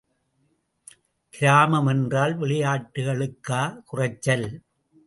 [1.33, 4.47] கிராமம் என்றால் விளையாட்டுகளுக்கா குறைச்சல்!